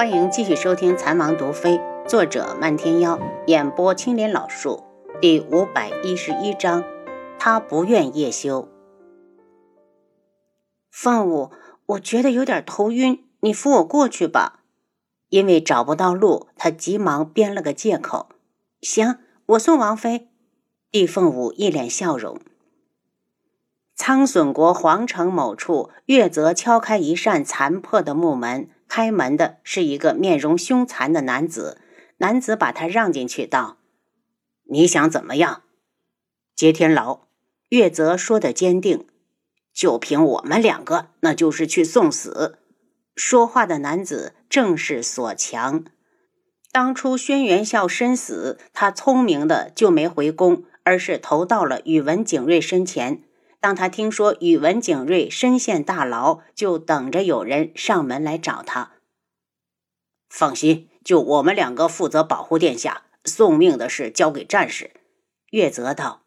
[0.00, 1.76] 欢迎继续收听《残王毒妃》，
[2.08, 4.82] 作者漫天妖，演播青莲老树，
[5.20, 6.82] 第五百一十一章，
[7.38, 8.66] 他不愿夜休。
[10.90, 11.50] 凤舞，
[11.84, 14.60] 我觉得有点头晕，你扶我过去吧。
[15.28, 18.30] 因为找不到路，他急忙编了个借口。
[18.80, 20.30] 行，我送王妃。
[20.90, 22.40] 帝凤舞一脸笑容。
[23.94, 28.70] 苍隼国皇城某处，月泽敲开一扇残破的木门。
[28.90, 31.80] 开门的是一个面容凶残的男子。
[32.16, 33.78] 男子把他让进去，道
[34.68, 35.62] ：“你想怎么样？”
[36.56, 37.20] 接天牢。
[37.68, 39.06] 月泽说的坚定
[39.72, 42.58] ：“就凭我们两个，那就是去送死。”
[43.14, 45.84] 说话的男子正是索强。
[46.72, 53.22] 当初轩辕笑身死，他聪明的就没回宫，而是投到了宇文景睿身前。
[53.60, 58.92] 当他听说宇文景睿身陷大牢，就等着有人上门来找他。
[60.30, 64.92] 放心，就我们两个负责保护殿下，送命的事交给战士。
[65.50, 66.22] 月泽道：“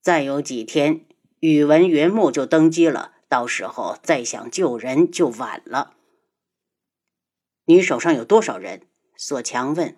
[0.00, 1.04] 再有几天，
[1.40, 5.94] 宇文云木就登基了，到时候再想救人就晚了。”
[7.66, 8.82] 你手上有多少人？
[9.16, 9.96] 索强问。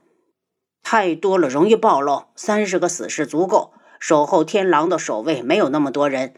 [0.82, 2.24] 太多了，容易暴露。
[2.34, 3.74] 三十个死士足够。
[4.00, 6.34] 守候天狼的守卫没有那么多人，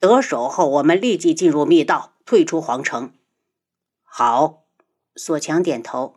[0.00, 3.12] 得手后我们立即进入密道，退出皇城。
[4.04, 4.64] 好，
[5.16, 6.16] 索强点头。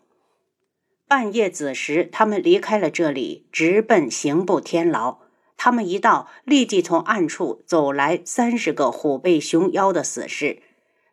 [1.08, 5.20] 半夜子时，他们离开了这里，直奔刑部天牢。
[5.58, 10.62] 他们一到，立即从暗处走来三十个虎背熊腰的死士。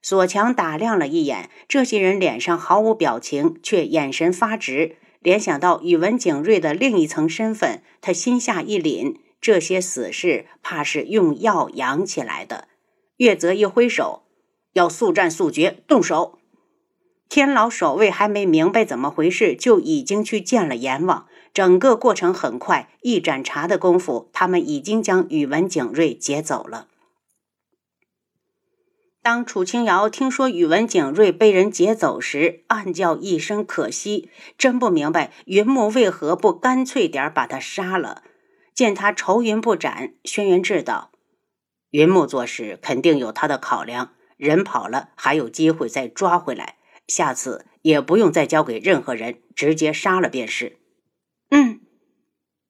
[0.01, 4.97] 索强打量了一眼，这些人脸上毫无表情，却眼神发直。
[5.21, 9.17] 联想到宇文景睿的另一层身份，他心下一凛。
[9.41, 12.69] 这些死士怕是用药养起来的。
[13.19, 14.25] 月泽一挥手，
[14.73, 16.39] 要速战速决，动手。
[17.29, 21.27] 天牢守卫还没明白怎么回事，就已经去见了阎王。
[21.53, 26.89] 整个过程很快，一盏茶的功夫，他们已经将宇文景睿劫走了。
[29.21, 38.23] 当楚清瑶听说宇文景睿被人劫走时，暗叫一声可惜，真不明白云木为何不干脆点把他杀了。
[38.79, 41.11] 见他愁云不展，轩辕志道
[41.91, 46.77] ：“云木做事肯定有他的考量，人跑了还有机会再抓回来，
[47.09, 50.79] 下次也不用再交给任何人，直接杀了便是。”
[51.51, 51.81] 嗯，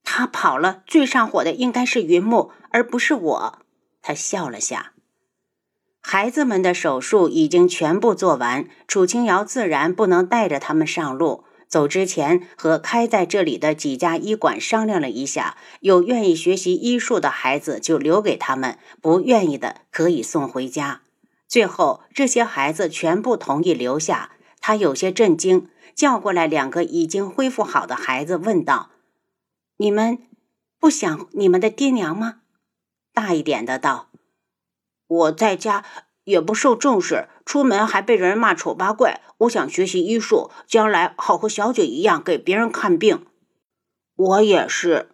[0.02, 3.58] 他跑了，最上火的应该是云木，而不是我。
[4.00, 4.94] 他笑了下。
[6.00, 11.44] 孩子们的手术已经全部做完，楚清瑶自然不能带着他们上路。
[11.68, 21.02] 走之前，和开在这里的几家医馆商量了一下，有愿意学习医术的孩子就留给他们，不愿意的可以送回家。
[21.46, 24.32] 最后，这些孩子全部同意留下。
[24.60, 28.90] 他有些震惊，叫过来两个已经恢复好的孩子，问道
[29.78, 30.18] ：“你们
[30.80, 32.40] 不想你们的爹娘吗？”
[33.14, 34.08] 大一点的道
[35.06, 35.84] ：“我在家。”
[36.28, 39.22] 也不受重视，出门还被人骂丑八怪。
[39.38, 43.24] 我想学习医术，将来好和小姐一样给别人看病。
[44.14, 45.08] 我也是。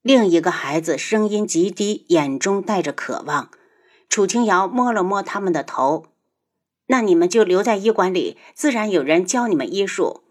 [0.00, 3.50] 另一个孩子声音极低，眼中带着渴望。
[4.08, 6.06] 楚清瑶摸了摸他们的头，
[6.86, 10.22] 那你们就留在医馆里，自然有人教你们医术。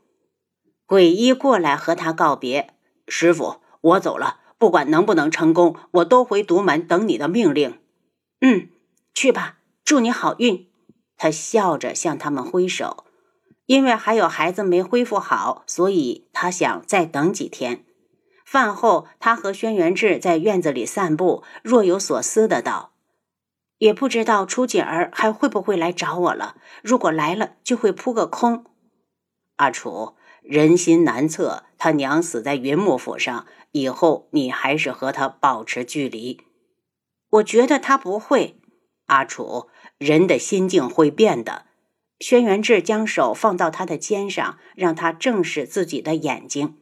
[0.88, 2.74] 鬼医过来和他告别，
[3.08, 4.40] 师傅，我走了。
[4.58, 7.78] 不管能不能成功，我都回独门等你的命令。
[8.40, 8.70] 嗯，
[9.14, 9.58] 去吧。
[9.86, 10.68] 祝你好运！
[11.16, 13.06] 他笑着向他们挥手。
[13.68, 17.86] 因为还有孩子没恢复好，所以他想再等几天。
[18.44, 22.94] 饭后，他和轩辕志在院子里散步，若有所思的道
[23.78, 26.56] ：“也不知道楚锦儿还会不会来找我了。
[26.82, 28.66] 如果来了，就会扑个空。”
[29.58, 31.66] 阿楚，人心难测。
[31.78, 36.42] 他娘死在云木府上，以后你还是和他保持距离。
[37.30, 38.60] 我觉得他不会。
[39.08, 39.68] 阿楚，
[39.98, 41.66] 人的心境会变的。
[42.20, 46.76] 轩辕志将手放到他的肩上，让他正视自己的眼睛。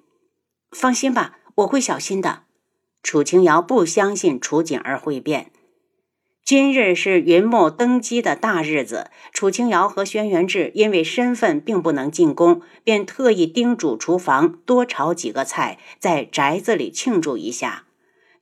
[0.72, 2.44] 放心吧，我会小心的。
[3.02, 5.52] 楚清瑶不相信楚景儿会变。
[6.46, 17.86] 今日是云木登基的大日子，楚清瑶和轩辕志因为身份并不能进宫，便特意叮嘱厨房多炒几个菜，在宅子里庆祝一下。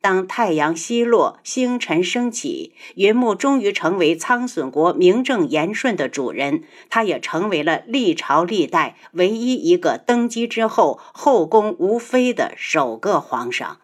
[0.01, 6.63] 当太阳西落，星辰升起，云木终于成为苍隼国名正言顺的主人。
[6.89, 13.77] 他也成为了历朝历代唯一一个登基之后后宫无妃的首个皇上。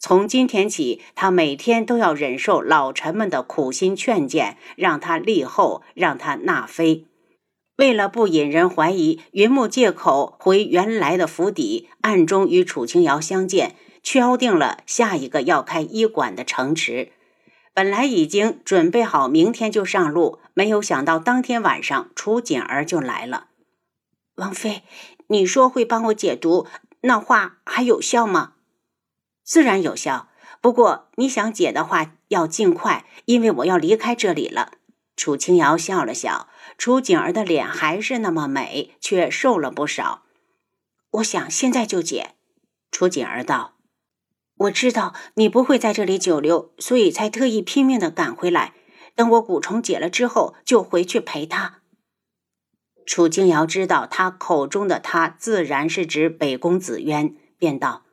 [0.00, 7.06] 从今天起，他每天都要忍受老臣们的苦心劝谏，让他立后，让他纳妃。
[7.76, 13.74] 为了不引人怀疑，云木借口回原来的府邸，暗中与楚清瑶相见，
[14.04, 17.10] 敲定了下一个要开医馆的城池。
[17.72, 23.48] 本来已经准备好明天就上路，没有想到当天晚上楚锦儿就来了。
[24.36, 24.84] 王妃，
[25.26, 26.68] 你说会帮我解毒，
[27.00, 28.52] 那话还有效吗？
[29.42, 30.28] 自然有效，
[30.60, 34.74] 不过你想解的话要尽快，因为我要离开这里了。
[35.16, 36.48] 楚清瑶笑了笑。
[36.76, 40.22] 楚景儿的脸还是那么美，却瘦了不少。
[41.12, 42.34] 我想现在就解。
[42.90, 43.74] 楚景儿道
[44.56, 48.72] ：“我知道你不会在这里久留，所以才特意拼命的赶回来。
[49.16, 51.80] 等我蛊虫解了之后，就回去陪他。”
[53.06, 58.04] 楚清瑶知道他口中的他自然是指北宫紫渊，便道：“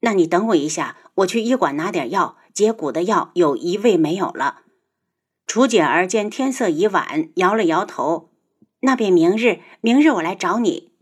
[0.00, 4.62] 那你等我一下，我去医馆拿点药，解蛊的药有一味没有了。”
[5.46, 8.30] 楚简儿见天色已晚，摇了摇头。
[8.80, 10.92] 那便明日，明日我来找你。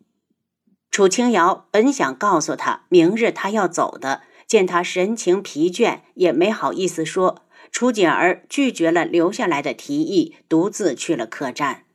[0.91, 4.23] 楚清瑶本想告诉他明日他要走的，
[4.55, 7.43] 见他神情疲倦，也没好意思说。
[7.73, 11.87] 楚锦儿拒绝了留下来的提议，独自去了客栈。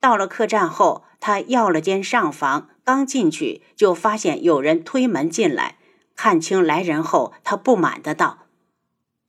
[0.00, 5.76] 到了客栈后，他要了间上房，刚进去就发现有人推门进来。
[6.14, 8.46] 看清来人后，他不满的道：“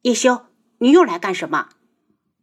[0.03, 0.43] 叶修，
[0.77, 1.67] 你又来干什么？”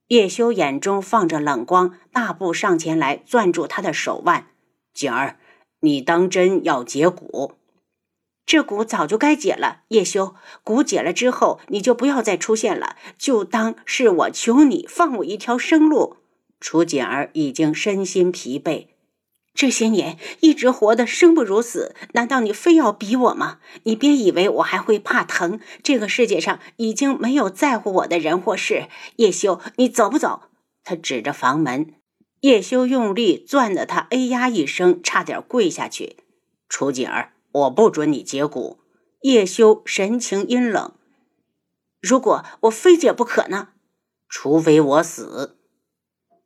[0.08, 4.48] 叶修眼中放着冷光，大步上前来，攥住他的手腕
[4.92, 5.38] ：“景儿，
[5.80, 7.52] 你当真要解蛊？
[8.46, 9.82] 这蛊早就该解了。
[9.88, 16.16] 叶修，蛊解了之后，你就不要再出现了，就当是我求你放我一条生路。”
[16.60, 18.86] 楚锦儿已经身心疲惫。
[19.54, 23.58] 这些年一直活得生不如死，难道你非要逼我吗？
[23.84, 25.60] 你别以为我还会怕疼。
[25.82, 28.88] 这个世界上已经没有在乎我的人或事。
[29.16, 30.48] 叶修，你走不走？
[30.82, 31.94] 他指着房门。
[32.40, 36.16] 叶修用力攥得他哎呀一声，差点跪下去。
[36.68, 38.80] 楚锦儿，我不准你解骨。
[39.22, 40.92] 叶修神情阴冷。
[42.02, 43.68] 如果我非解不可呢？
[44.28, 45.58] 除非我死。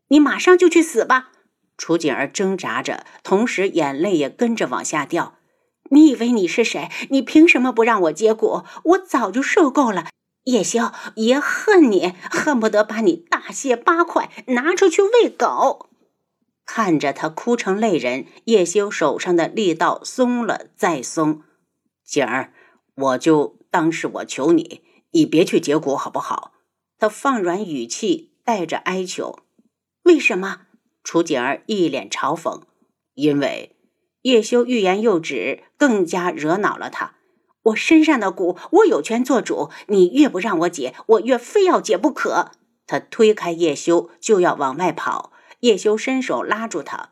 [0.08, 1.32] 你马上就去死吧。
[1.76, 5.38] 楚锦儿挣扎着，同时眼泪也跟着往下掉。
[5.90, 6.90] 你以为你是谁？
[7.10, 8.62] 你凭什么不让我接骨？
[8.84, 10.08] 我早就受够了。
[10.44, 15.87] 叶修，爷恨你，恨不得把你大卸八块，拿出去喂狗。
[16.68, 21.42] 看着他哭成泪人，叶修手上的力道松了再松。
[22.04, 22.52] 锦儿，
[22.94, 24.82] 我就当是我求你，
[25.12, 26.52] 你别去结骨好不好？
[26.98, 29.38] 他放软语气，带着哀求。
[30.02, 30.66] 为什么？
[31.02, 32.60] 楚锦儿一脸嘲讽，
[33.14, 33.74] 因为
[34.20, 37.14] 叶修欲言又止，更加惹恼了他。
[37.62, 39.70] 我身上的蛊，我有权做主。
[39.86, 42.50] 你越不让我解，我越非要解不可。
[42.86, 45.32] 他推开叶修，就要往外跑。
[45.60, 47.10] 叶修伸手拉住他：“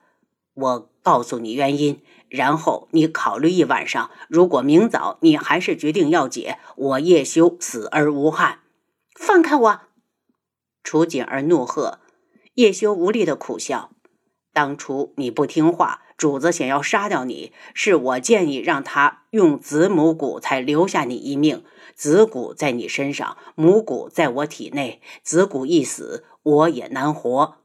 [0.54, 4.10] 我告诉你原因，然后你考虑一晚上。
[4.28, 8.60] 如果明早你还是决定要解，我叶修死而无憾。
[9.18, 9.80] 放开我！”
[10.84, 11.98] 楚锦儿怒喝。
[12.54, 13.90] 叶修无力的苦笑
[14.54, 21.64] ：“当初你不听话，主子想要杀掉你，是我建议让他用子母蛊才留下你一命。
[21.94, 27.56] 子蛊在你身上，母蛊在我体内，子蛊一死，我也难活。”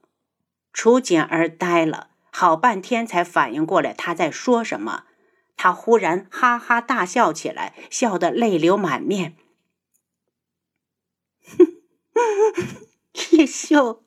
[0.74, 5.06] 楚简儿呆了好半天，才反应过来他在说什么。
[5.58, 9.36] 他忽然哈哈大笑起来，笑得泪流满面。
[13.32, 14.04] 叶秀。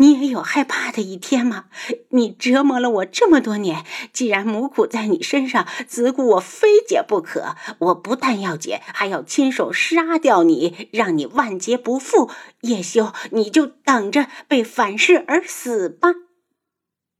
[0.00, 1.66] 你也有害怕的一天吗？
[2.08, 7.54] 你折磨了我这么多年，既然母蛊在你身上，子蛊我非解不可。
[7.78, 12.30] 我不但要解，还要亲手杀掉你，让你万劫不复。
[12.62, 16.14] 叶修，你就等着被反噬而死吧。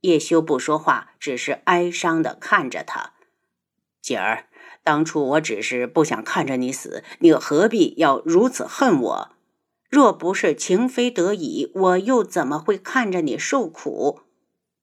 [0.00, 3.12] 叶修不说话，只是哀伤的看着他。
[4.00, 4.46] 姐儿，
[4.82, 9.28] 当初我只是不想看着你死，你又何必要如此恨我？
[9.90, 14.20] 若不是情非得已，我又怎么会看着你受苦？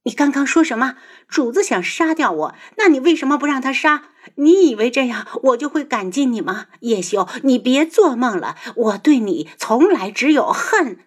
[0.04, 0.96] 你刚刚说什么？
[1.28, 4.10] 主子想杀掉我，那你为什么不让他杀？
[4.36, 6.68] 你以为这样我就会感激你吗？
[6.82, 11.00] 叶修，你别做梦了，我对你从来只有恨。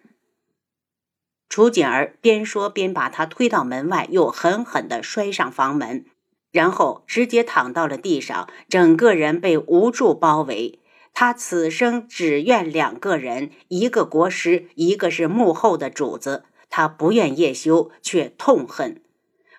[1.47, 6.05] 楚锦儿边说边把他推到门外，又狠狠地摔上房门，
[6.51, 10.79] 然后直接躺到了地上，整个人被无助包围。
[11.13, 16.45] 他此生只愿两个人，一个国师，一个是幕后的主子。
[16.69, 19.01] 他不愿叶修，却痛恨，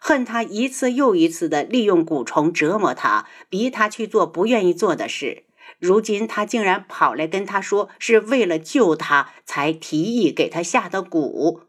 [0.01, 5.45] 恨他一次又一次的利用蛊虫折磨他，逼他去做不愿意做的事。
[5.79, 11.61] 如今他竟然跑来跟他说，是为了救他才提议给他下的蛊。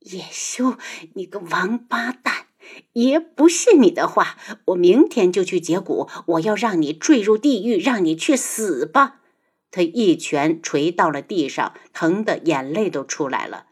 [0.00, 0.76] 叶修，
[1.14, 2.46] 你个王八蛋！
[2.92, 4.36] 爷不信你的话，
[4.66, 6.08] 我明天就去解蛊。
[6.26, 9.20] 我要让你坠入地狱，让你去死吧！
[9.70, 13.66] 他一拳捶到了地上，疼得眼泪都出来了。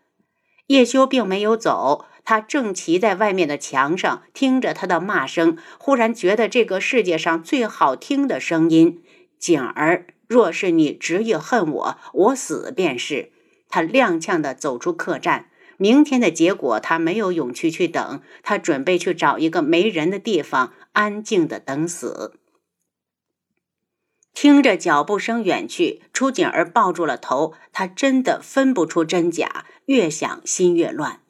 [0.69, 9.02] 叶修并没有走，他正骑在外面的墙上，听着他的骂声，忽然觉得这个世界上最好听的声音
[9.40, 13.33] ：“景儿，若是你执意恨我，我死便是。”
[13.71, 15.50] 他踉跄地走出客栈。
[15.78, 18.20] 明天的结果，他没有勇气去等。
[18.42, 22.35] 他准备去找一个没人的地方，安静的等死。
[24.35, 27.54] 听着脚步声远去，楚景儿抱住了头。
[27.73, 31.20] 他真的分不出真假，越想心越乱。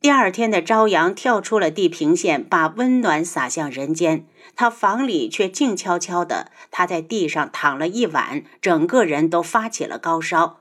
[0.00, 4.26] 第二天的朝阳跳出了地平线，把温暖洒向人间。
[4.54, 6.52] 他房里却静悄悄的。
[6.70, 10.60] 他在地上躺了一晚，整个人都发起了高烧。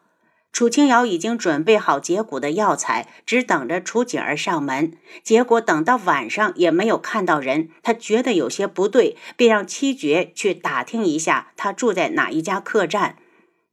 [0.56, 4.94] 楚清瑶已经准备好解蛊的药材，只等着楚景儿上门。
[5.22, 13.18] 结果等到晚上也没有看到人，他觉得有些不对，便让七绝去打听一下他住在哪一家客栈。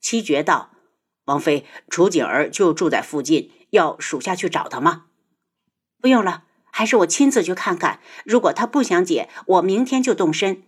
[0.01, 0.73] 七绝道
[1.27, 5.05] ：“王妃，楚景儿就住在附近，要属下去找他吗
[6.03, 8.01] ？”“不用了，还是我亲自去看看。
[8.25, 10.65] 如果他不想解，我明天就动身。”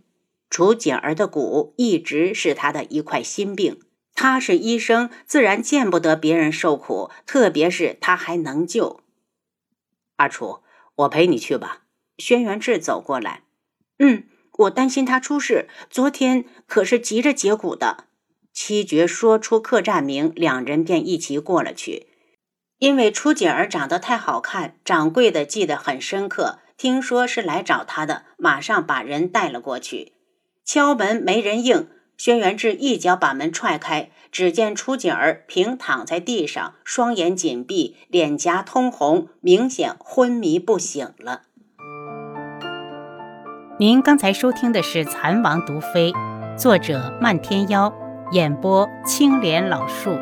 [0.49, 3.81] 楚景儿的蛊一直是他的一块心病。
[4.15, 9.01] 他是医生，自然见不得别人受苦，特别是他还能救。
[10.17, 10.61] 阿楚，
[10.95, 11.83] 我陪你去吧。
[12.19, 13.43] 轩辕志走过来，
[13.99, 15.69] 嗯，我担心他出事。
[15.91, 18.05] 昨天可是急着解蛊的。
[18.53, 22.07] 七绝说出客栈名，两人便一起过了去。
[22.79, 26.61] 因为初锦儿长得太好看，掌柜的记得很深刻。
[26.77, 30.13] 听说是来找他的，马上把人带了过去。
[30.65, 31.89] 敲门没人应。
[32.25, 41.43] 轩辕志一脚把门踹开，只见楚景儿平躺在地上，双眼紧闭，脸颊通红，明显昏迷不醒了。
[43.79, 46.13] 您刚才收听的是《蚕王毒妃》，
[46.57, 47.93] 作者漫天妖，
[48.33, 50.17] 演播青莲老树。